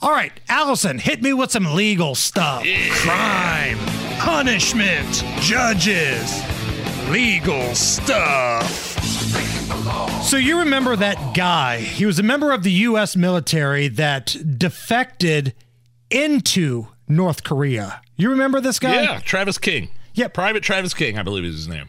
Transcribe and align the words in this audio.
All 0.00 0.10
right, 0.10 0.32
Allison, 0.50 0.98
hit 0.98 1.22
me 1.22 1.32
with 1.32 1.50
some 1.50 1.74
legal 1.74 2.14
stuff. 2.14 2.62
Crime, 2.90 3.78
punishment, 4.18 5.24
judges, 5.40 6.42
legal 7.08 7.74
stuff. 7.74 8.68
So 10.22 10.36
you 10.36 10.58
remember 10.58 10.96
that 10.96 11.34
guy? 11.34 11.78
He 11.78 12.04
was 12.04 12.18
a 12.18 12.22
member 12.22 12.52
of 12.52 12.62
the 12.62 12.72
U.S. 12.72 13.16
military 13.16 13.88
that 13.88 14.36
defected 14.58 15.54
into 16.10 16.88
North 17.08 17.42
Korea. 17.42 18.02
You 18.16 18.28
remember 18.28 18.60
this 18.60 18.78
guy? 18.78 19.00
Yeah, 19.00 19.20
Travis 19.20 19.56
King. 19.56 19.88
Yeah. 20.12 20.28
Private 20.28 20.62
Travis 20.62 20.92
King, 20.92 21.18
I 21.18 21.22
believe 21.22 21.44
is 21.44 21.54
his 21.54 21.68
name. 21.68 21.88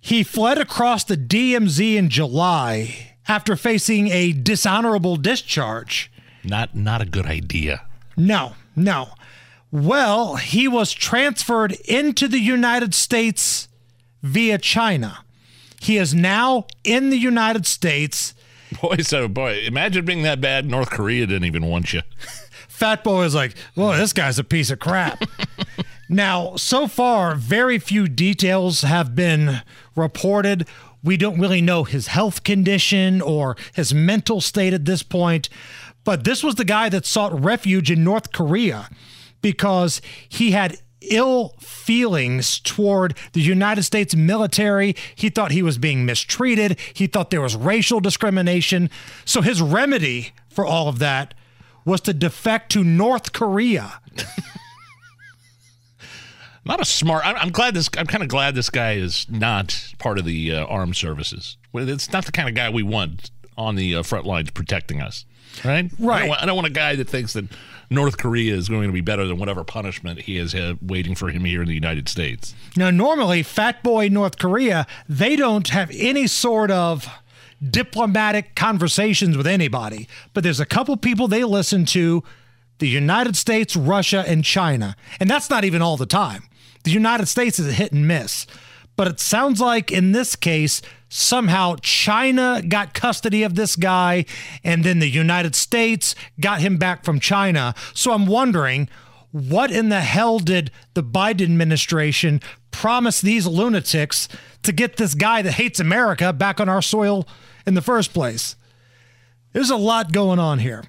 He 0.00 0.22
fled 0.22 0.58
across 0.58 1.02
the 1.02 1.16
DMZ 1.16 1.96
in 1.96 2.10
July 2.10 3.16
after 3.26 3.56
facing 3.56 4.06
a 4.08 4.32
dishonorable 4.32 5.16
discharge. 5.16 6.09
Not 6.44 6.74
not 6.74 7.00
a 7.00 7.06
good 7.06 7.26
idea. 7.26 7.82
No, 8.16 8.54
no. 8.74 9.10
Well, 9.72 10.36
he 10.36 10.66
was 10.66 10.92
transferred 10.92 11.72
into 11.84 12.26
the 12.26 12.40
United 12.40 12.94
States 12.94 13.68
via 14.22 14.58
China. 14.58 15.24
He 15.80 15.96
is 15.96 16.12
now 16.14 16.66
in 16.84 17.10
the 17.10 17.16
United 17.16 17.66
States. 17.66 18.34
Boy, 18.80 18.98
so 18.98 19.28
boy, 19.28 19.60
imagine 19.64 20.04
being 20.04 20.22
that 20.22 20.40
bad. 20.40 20.66
North 20.66 20.90
Korea 20.90 21.26
didn't 21.26 21.46
even 21.46 21.66
want 21.66 21.92
you. 21.92 22.02
Fat 22.68 23.04
Boy 23.04 23.24
is 23.24 23.34
like, 23.34 23.54
well, 23.76 23.92
this 23.92 24.12
guy's 24.12 24.38
a 24.38 24.44
piece 24.44 24.70
of 24.70 24.78
crap. 24.78 25.22
now, 26.08 26.56
so 26.56 26.86
far, 26.86 27.34
very 27.34 27.78
few 27.78 28.08
details 28.08 28.82
have 28.82 29.14
been 29.14 29.62
reported. 29.94 30.66
We 31.02 31.16
don't 31.16 31.38
really 31.38 31.60
know 31.60 31.84
his 31.84 32.06
health 32.06 32.42
condition 32.42 33.20
or 33.20 33.56
his 33.74 33.92
mental 33.92 34.40
state 34.40 34.72
at 34.72 34.86
this 34.86 35.02
point. 35.02 35.48
But 36.04 36.24
this 36.24 36.42
was 36.42 36.54
the 36.54 36.64
guy 36.64 36.88
that 36.88 37.06
sought 37.06 37.38
refuge 37.38 37.90
in 37.90 38.04
North 38.04 38.32
Korea 38.32 38.88
because 39.42 40.00
he 40.28 40.52
had 40.52 40.78
ill 41.02 41.54
feelings 41.60 42.60
toward 42.60 43.16
the 43.32 43.40
United 43.40 43.82
States 43.82 44.14
military. 44.14 44.94
He 45.14 45.30
thought 45.30 45.52
he 45.52 45.62
was 45.62 45.78
being 45.78 46.04
mistreated. 46.04 46.78
He 46.94 47.06
thought 47.06 47.30
there 47.30 47.40
was 47.40 47.56
racial 47.56 48.00
discrimination. 48.00 48.90
So 49.24 49.40
his 49.40 49.62
remedy 49.62 50.32
for 50.48 50.66
all 50.66 50.88
of 50.88 50.98
that 50.98 51.34
was 51.84 52.00
to 52.02 52.12
defect 52.12 52.70
to 52.72 52.84
North 52.84 53.32
Korea. 53.32 54.00
not 56.64 56.80
a 56.80 56.84
smart. 56.84 57.26
I'm, 57.26 57.36
I'm 57.36 57.50
glad 57.50 57.74
this. 57.74 57.88
I'm 57.96 58.06
kind 58.06 58.22
of 58.22 58.28
glad 58.28 58.54
this 58.54 58.70
guy 58.70 58.92
is 58.92 59.26
not 59.30 59.94
part 59.98 60.18
of 60.18 60.24
the 60.24 60.54
uh, 60.54 60.64
armed 60.66 60.96
services. 60.96 61.56
It's 61.72 62.12
not 62.12 62.26
the 62.26 62.32
kind 62.32 62.48
of 62.48 62.54
guy 62.54 62.68
we 62.68 62.82
want 62.82 63.30
on 63.56 63.76
the 63.76 63.96
uh, 63.96 64.02
front 64.02 64.26
lines 64.26 64.50
protecting 64.50 65.00
us. 65.00 65.24
Right. 65.64 65.90
Right. 65.98 66.16
I 66.16 66.20
don't, 66.20 66.28
want, 66.28 66.42
I 66.42 66.46
don't 66.46 66.56
want 66.56 66.66
a 66.68 66.70
guy 66.70 66.94
that 66.96 67.08
thinks 67.08 67.32
that 67.32 67.46
North 67.90 68.18
Korea 68.18 68.54
is 68.54 68.68
going 68.68 68.86
to 68.86 68.92
be 68.92 69.00
better 69.00 69.26
than 69.26 69.38
whatever 69.38 69.64
punishment 69.64 70.20
he 70.20 70.36
has 70.36 70.54
uh, 70.54 70.74
waiting 70.80 71.14
for 71.16 71.28
him 71.28 71.44
here 71.44 71.60
in 71.60 71.68
the 71.68 71.74
United 71.74 72.08
States. 72.08 72.54
Now, 72.76 72.90
normally, 72.90 73.42
Fat 73.42 73.82
Boy 73.82 74.08
North 74.08 74.38
Korea, 74.38 74.86
they 75.08 75.34
don't 75.34 75.68
have 75.68 75.90
any 75.92 76.28
sort 76.28 76.70
of 76.70 77.08
diplomatic 77.68 78.54
conversations 78.54 79.36
with 79.36 79.46
anybody. 79.46 80.08
But 80.32 80.44
there's 80.44 80.60
a 80.60 80.66
couple 80.66 80.96
people 80.96 81.26
they 81.28 81.44
listen 81.44 81.84
to 81.86 82.22
the 82.78 82.88
United 82.88 83.36
States, 83.36 83.76
Russia, 83.76 84.24
and 84.26 84.44
China. 84.44 84.96
And 85.18 85.28
that's 85.28 85.50
not 85.50 85.64
even 85.64 85.82
all 85.82 85.96
the 85.96 86.06
time. 86.06 86.44
The 86.84 86.92
United 86.92 87.26
States 87.26 87.58
is 87.58 87.68
a 87.68 87.72
hit 87.72 87.92
and 87.92 88.08
miss. 88.08 88.46
But 89.00 89.08
it 89.08 89.18
sounds 89.18 89.62
like 89.62 89.90
in 89.90 90.12
this 90.12 90.36
case, 90.36 90.82
somehow 91.08 91.76
China 91.80 92.60
got 92.68 92.92
custody 92.92 93.42
of 93.42 93.54
this 93.54 93.74
guy, 93.74 94.26
and 94.62 94.84
then 94.84 94.98
the 94.98 95.08
United 95.08 95.54
States 95.54 96.14
got 96.38 96.60
him 96.60 96.76
back 96.76 97.02
from 97.02 97.18
China. 97.18 97.74
So 97.94 98.12
I'm 98.12 98.26
wondering 98.26 98.90
what 99.32 99.70
in 99.70 99.88
the 99.88 100.02
hell 100.02 100.38
did 100.38 100.70
the 100.92 101.02
Biden 101.02 101.44
administration 101.44 102.42
promise 102.72 103.22
these 103.22 103.46
lunatics 103.46 104.28
to 104.64 104.70
get 104.70 104.98
this 104.98 105.14
guy 105.14 105.40
that 105.40 105.52
hates 105.52 105.80
America 105.80 106.30
back 106.34 106.60
on 106.60 106.68
our 106.68 106.82
soil 106.82 107.26
in 107.66 107.72
the 107.72 107.80
first 107.80 108.12
place? 108.12 108.54
There's 109.54 109.70
a 109.70 109.76
lot 109.76 110.12
going 110.12 110.38
on 110.38 110.58
here. 110.58 110.84